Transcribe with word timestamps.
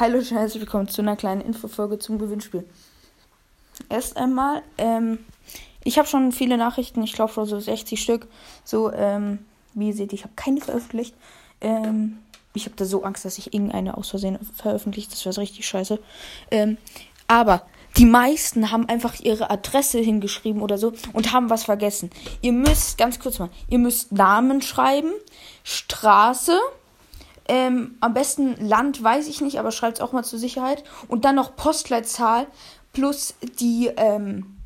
Hallo 0.00 0.18
und 0.18 0.30
herzlich 0.30 0.60
willkommen 0.60 0.86
zu 0.86 1.02
einer 1.02 1.16
kleinen 1.16 1.40
Infofolge 1.40 1.98
zum 1.98 2.20
Gewinnspiel. 2.20 2.64
Erst 3.88 4.16
einmal, 4.16 4.62
ähm, 4.76 5.18
ich 5.82 5.98
habe 5.98 6.06
schon 6.06 6.30
viele 6.30 6.56
Nachrichten, 6.56 7.02
ich 7.02 7.14
glaube 7.14 7.32
schon 7.32 7.46
so 7.46 7.58
60 7.58 8.00
Stück. 8.00 8.28
So, 8.62 8.92
ähm, 8.92 9.40
wie 9.74 9.88
ihr 9.88 9.94
seht, 9.94 10.12
ich 10.12 10.22
habe 10.22 10.34
keine 10.36 10.60
veröffentlicht. 10.60 11.16
Ähm, 11.60 12.18
ich 12.54 12.66
habe 12.66 12.76
da 12.76 12.84
so 12.84 13.02
Angst, 13.02 13.24
dass 13.24 13.38
ich 13.38 13.52
irgendeine 13.52 13.96
aus 13.98 14.10
Versehen 14.10 14.38
veröffentlicht. 14.54 15.10
Das 15.10 15.24
wäre 15.24 15.32
so 15.32 15.40
richtig 15.40 15.66
scheiße. 15.66 15.98
Ähm, 16.52 16.76
aber 17.26 17.66
die 17.96 18.06
meisten 18.06 18.70
haben 18.70 18.88
einfach 18.88 19.18
ihre 19.18 19.50
Adresse 19.50 19.98
hingeschrieben 19.98 20.62
oder 20.62 20.78
so 20.78 20.92
und 21.12 21.32
haben 21.32 21.50
was 21.50 21.64
vergessen. 21.64 22.10
Ihr 22.40 22.52
müsst, 22.52 22.98
ganz 22.98 23.18
kurz 23.18 23.40
mal, 23.40 23.50
ihr 23.68 23.80
müsst 23.80 24.12
Namen 24.12 24.62
schreiben, 24.62 25.10
Straße, 25.64 26.56
ähm, 27.48 27.96
am 28.00 28.14
besten 28.14 28.56
Land 28.66 29.02
weiß 29.02 29.26
ich 29.26 29.40
nicht, 29.40 29.58
aber 29.58 29.72
schreibt 29.72 29.98
es 29.98 30.02
auch 30.02 30.12
mal 30.12 30.22
zur 30.22 30.38
Sicherheit. 30.38 30.84
Und 31.08 31.24
dann 31.24 31.34
noch 31.34 31.56
Postleitzahl 31.56 32.46
plus 32.92 33.34
die, 33.58 33.90
ähm, 33.96 34.58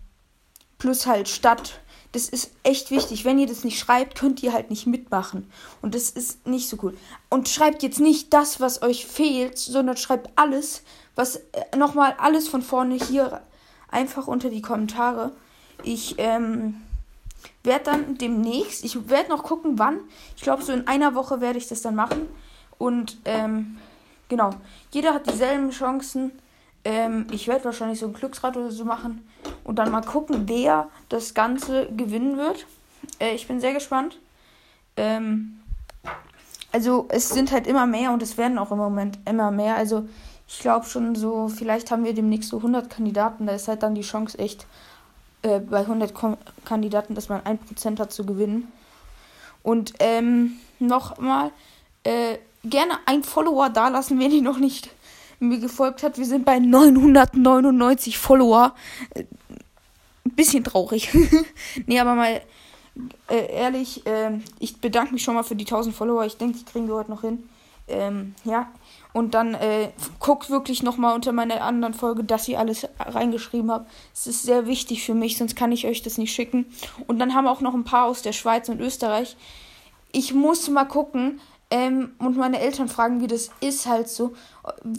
plus 0.78 1.06
halt 1.06 1.28
Stadt. 1.28 1.80
Das 2.10 2.28
ist 2.28 2.50
echt 2.62 2.90
wichtig. 2.90 3.24
Wenn 3.24 3.38
ihr 3.38 3.46
das 3.46 3.64
nicht 3.64 3.78
schreibt, 3.78 4.18
könnt 4.18 4.42
ihr 4.42 4.52
halt 4.52 4.68
nicht 4.68 4.86
mitmachen. 4.86 5.50
Und 5.80 5.94
das 5.94 6.10
ist 6.10 6.46
nicht 6.46 6.68
so 6.68 6.76
cool. 6.82 6.96
Und 7.30 7.48
schreibt 7.48 7.82
jetzt 7.82 8.00
nicht 8.00 8.34
das, 8.34 8.60
was 8.60 8.82
euch 8.82 9.06
fehlt, 9.06 9.58
sondern 9.58 9.96
schreibt 9.96 10.30
alles, 10.36 10.82
was 11.14 11.36
äh, 11.36 11.76
nochmal 11.76 12.14
alles 12.18 12.48
von 12.48 12.62
vorne 12.62 12.96
hier 12.96 13.40
einfach 13.88 14.26
unter 14.26 14.50
die 14.50 14.62
Kommentare. 14.62 15.32
Ich 15.84 16.16
ähm, 16.18 16.82
werde 17.62 17.84
dann 17.84 18.18
demnächst, 18.18 18.84
ich 18.84 19.08
werde 19.08 19.30
noch 19.30 19.44
gucken, 19.44 19.78
wann. 19.78 20.00
Ich 20.36 20.42
glaube, 20.42 20.62
so 20.62 20.72
in 20.72 20.86
einer 20.86 21.14
Woche 21.14 21.40
werde 21.40 21.58
ich 21.58 21.68
das 21.68 21.82
dann 21.82 21.94
machen. 21.94 22.28
Und 22.82 23.18
ähm, 23.26 23.78
genau, 24.28 24.50
jeder 24.90 25.14
hat 25.14 25.30
dieselben 25.30 25.70
Chancen. 25.70 26.32
Ähm, 26.84 27.28
ich 27.30 27.46
werde 27.46 27.64
wahrscheinlich 27.66 28.00
so 28.00 28.06
ein 28.06 28.12
Glücksrad 28.12 28.56
oder 28.56 28.72
so 28.72 28.84
machen 28.84 29.24
und 29.62 29.76
dann 29.78 29.92
mal 29.92 30.02
gucken, 30.02 30.48
wer 30.48 30.88
das 31.08 31.32
Ganze 31.32 31.86
gewinnen 31.96 32.38
wird. 32.38 32.66
Äh, 33.20 33.36
ich 33.36 33.46
bin 33.46 33.60
sehr 33.60 33.72
gespannt. 33.72 34.18
Ähm, 34.96 35.60
also 36.72 37.06
es 37.08 37.28
sind 37.28 37.52
halt 37.52 37.68
immer 37.68 37.86
mehr 37.86 38.10
und 38.10 38.20
es 38.20 38.36
werden 38.36 38.58
auch 38.58 38.72
im 38.72 38.78
Moment 38.78 39.16
immer 39.26 39.52
mehr. 39.52 39.76
Also 39.76 40.08
ich 40.48 40.58
glaube 40.58 40.86
schon 40.86 41.14
so, 41.14 41.46
vielleicht 41.46 41.92
haben 41.92 42.02
wir 42.02 42.14
demnächst 42.14 42.50
so 42.50 42.56
100 42.56 42.90
Kandidaten. 42.90 43.46
Da 43.46 43.52
ist 43.52 43.68
halt 43.68 43.84
dann 43.84 43.94
die 43.94 44.02
Chance 44.02 44.36
echt 44.40 44.66
äh, 45.42 45.60
bei 45.60 45.82
100 45.82 46.14
Kom 46.14 46.36
Kandidaten, 46.64 47.14
dass 47.14 47.28
man 47.28 47.42
1% 47.42 48.00
hat 48.00 48.12
zu 48.12 48.26
gewinnen. 48.26 48.72
Und 49.62 49.92
ähm, 50.00 50.54
nochmal, 50.80 51.52
äh, 52.02 52.38
gerne 52.64 52.94
ein 53.06 53.22
Follower 53.22 53.68
da 53.70 53.88
lassen, 53.88 54.18
wenn 54.18 54.30
ihr 54.30 54.42
noch 54.42 54.58
nicht 54.58 54.90
mir 55.40 55.58
gefolgt 55.58 56.02
hat. 56.02 56.18
Wir 56.18 56.24
sind 56.24 56.44
bei 56.44 56.58
999 56.58 58.18
Follower. 58.18 58.74
Äh, 59.14 59.24
ein 60.24 60.36
bisschen 60.36 60.64
traurig. 60.64 61.10
nee, 61.86 61.98
aber 61.98 62.14
mal 62.14 62.40
äh, 63.28 63.52
ehrlich, 63.52 64.06
äh, 64.06 64.38
ich 64.58 64.80
bedanke 64.80 65.12
mich 65.12 65.22
schon 65.22 65.34
mal 65.34 65.42
für 65.42 65.56
die 65.56 65.64
1000 65.64 65.94
Follower. 65.94 66.24
Ich 66.24 66.36
denke, 66.36 66.58
die 66.58 66.64
kriegen 66.64 66.86
wir 66.86 66.94
heute 66.94 67.10
noch 67.10 67.22
hin. 67.22 67.48
Ähm, 67.88 68.34
ja. 68.44 68.70
Und 69.12 69.34
dann 69.34 69.54
äh, 69.54 69.90
guckt 70.20 70.48
wirklich 70.48 70.82
nochmal 70.82 71.14
unter 71.14 71.32
meiner 71.32 71.60
anderen 71.62 71.92
Folge, 71.92 72.24
dass 72.24 72.48
ihr 72.48 72.58
alles 72.58 72.88
reingeschrieben 72.98 73.70
habt. 73.70 73.90
Es 74.14 74.26
ist 74.26 74.44
sehr 74.44 74.66
wichtig 74.66 75.04
für 75.04 75.12
mich, 75.12 75.36
sonst 75.36 75.54
kann 75.54 75.70
ich 75.70 75.86
euch 75.86 76.02
das 76.02 76.16
nicht 76.16 76.32
schicken. 76.32 76.66
Und 77.06 77.18
dann 77.18 77.34
haben 77.34 77.44
wir 77.44 77.50
auch 77.50 77.60
noch 77.60 77.74
ein 77.74 77.84
paar 77.84 78.06
aus 78.06 78.22
der 78.22 78.32
Schweiz 78.32 78.70
und 78.70 78.80
Österreich. 78.80 79.36
Ich 80.12 80.32
muss 80.32 80.68
mal 80.70 80.84
gucken, 80.84 81.40
ähm, 81.72 82.12
und 82.18 82.36
meine 82.36 82.60
Eltern 82.60 82.86
fragen, 82.86 83.22
wie 83.22 83.26
das 83.26 83.48
ist, 83.60 83.86
halt 83.86 84.06
so, 84.06 84.34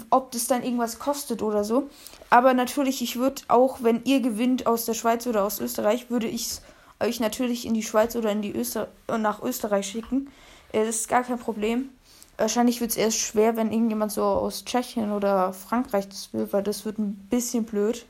ob 0.09 0.31
das 0.31 0.47
dann 0.47 0.63
irgendwas 0.63 0.97
kostet 0.97 1.43
oder 1.43 1.63
so. 1.63 1.87
Aber 2.31 2.55
natürlich, 2.55 3.03
ich 3.03 3.17
würde 3.17 3.43
auch, 3.47 3.83
wenn 3.83 4.03
ihr 4.05 4.21
gewinnt 4.21 4.65
aus 4.65 4.85
der 4.85 4.95
Schweiz 4.95 5.27
oder 5.27 5.43
aus 5.43 5.59
Österreich, 5.59 6.09
würde 6.09 6.25
ich 6.27 6.61
euch 6.99 7.19
natürlich 7.19 7.67
in 7.67 7.75
die 7.75 7.83
Schweiz 7.83 8.15
oder 8.15 8.31
in 8.31 8.41
die 8.41 8.55
Öster 8.55 8.87
nach 9.07 9.43
Österreich 9.43 9.85
schicken. 9.85 10.31
Äh, 10.71 10.83
das 10.83 10.95
ist 11.01 11.09
gar 11.09 11.21
kein 11.21 11.37
Problem. 11.37 11.89
Wahrscheinlich 12.37 12.81
wird 12.81 12.89
es 12.89 12.97
erst 12.97 13.19
schwer, 13.19 13.55
wenn 13.55 13.71
irgendjemand 13.71 14.11
so 14.11 14.23
aus 14.23 14.65
Tschechien 14.65 15.11
oder 15.11 15.53
Frankreich 15.53 16.09
das 16.09 16.33
will, 16.33 16.47
weil 16.53 16.63
das 16.63 16.85
wird 16.85 16.97
ein 16.97 17.13
bisschen 17.29 17.65
blöd, 17.65 18.03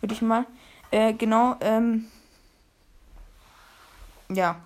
würde 0.00 0.14
ich 0.14 0.22
mal. 0.22 0.46
Äh, 0.90 1.12
genau, 1.12 1.56
ähm. 1.60 2.06
Ja. 4.30 4.56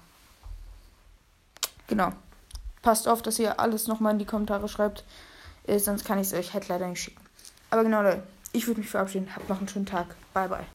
Genau. 1.89 2.12
Passt 2.84 3.09
auf, 3.09 3.22
dass 3.22 3.39
ihr 3.39 3.59
alles 3.59 3.89
nochmal 3.89 4.12
in 4.12 4.19
die 4.19 4.27
Kommentare 4.27 4.69
schreibt. 4.69 5.05
Äh, 5.67 5.78
sonst 5.78 6.05
kann 6.05 6.19
ich 6.19 6.27
es 6.27 6.34
euch 6.34 6.53
halt 6.53 6.69
leider 6.69 6.87
nicht 6.87 7.03
schicken. 7.03 7.21
Aber 7.71 7.83
genau, 7.83 8.03
Leute, 8.03 8.22
ich 8.53 8.67
würde 8.67 8.81
mich 8.81 8.91
verabschieden. 8.91 9.34
Habt 9.34 9.49
noch 9.49 9.59
einen 9.59 9.69
schönen 9.69 9.87
Tag. 9.87 10.15
Bye, 10.34 10.49
bye. 10.49 10.62